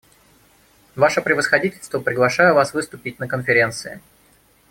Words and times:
Ваше 0.95 1.21
превосходительство, 1.21 1.99
приглашаю 1.99 2.55
вас 2.55 2.73
выступить 2.73 3.19
на 3.19 3.27
Конференции. 3.27 4.01